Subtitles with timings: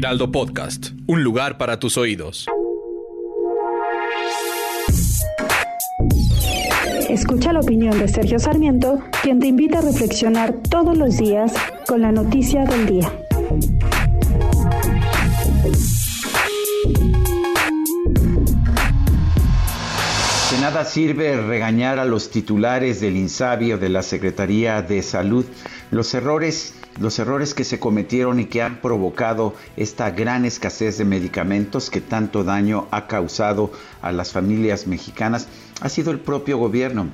[0.00, 2.46] Heraldo Podcast, un lugar para tus oídos.
[7.10, 11.52] Escucha la opinión de Sergio Sarmiento, quien te invita a reflexionar todos los días
[11.86, 13.12] con la noticia del día.
[20.50, 25.44] De nada sirve regañar a los titulares del INSABI o de la Secretaría de Salud
[25.90, 31.04] los errores, los errores que se cometieron y que han provocado esta gran escasez de
[31.04, 33.70] medicamentos que tanto daño ha causado
[34.02, 35.48] a las familias mexicanas
[35.80, 37.08] ha sido el propio gobierno.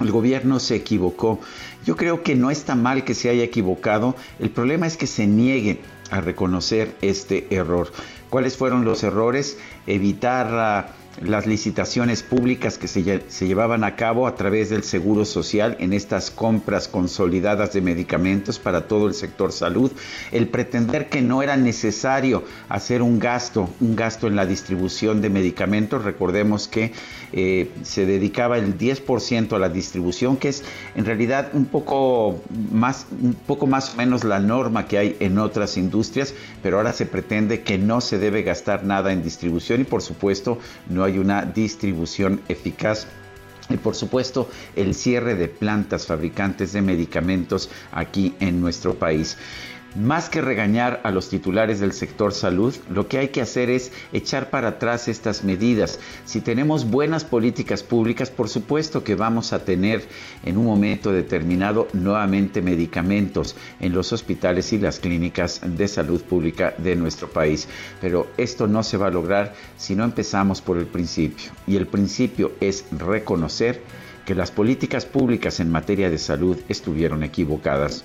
[0.00, 1.38] El gobierno se equivocó.
[1.86, 4.16] Yo creo que no está mal que se haya equivocado.
[4.40, 7.92] El problema es que se niegue a reconocer este error.
[8.28, 9.56] ¿Cuáles fueron los errores?
[9.86, 15.76] Evitar las licitaciones públicas que se, se, llevaban a cabo a través del Seguro Social
[15.80, 19.92] en estas compras consolidadas de medicamentos para todo el sector salud,
[20.32, 25.30] el pretender que no era necesario hacer un gasto, un gasto en la distribución de
[25.30, 26.92] medicamentos, recordemos que
[27.32, 32.40] eh, se dedicaba el 10% a la distribución, que es en realidad un poco
[32.72, 36.92] más, un poco más o menos la norma que hay en otras industrias, pero ahora
[36.92, 40.58] se pretende que no se debe gastar nada en distribución y por supuesto
[41.04, 43.06] hay una distribución eficaz
[43.68, 49.36] y por supuesto el cierre de plantas fabricantes de medicamentos aquí en nuestro país.
[49.94, 53.92] Más que regañar a los titulares del sector salud, lo que hay que hacer es
[54.12, 56.00] echar para atrás estas medidas.
[56.24, 60.02] Si tenemos buenas políticas públicas, por supuesto que vamos a tener
[60.44, 66.74] en un momento determinado nuevamente medicamentos en los hospitales y las clínicas de salud pública
[66.76, 67.68] de nuestro país.
[68.00, 71.52] Pero esto no se va a lograr si no empezamos por el principio.
[71.68, 73.80] Y el principio es reconocer
[74.26, 78.04] que las políticas públicas en materia de salud estuvieron equivocadas.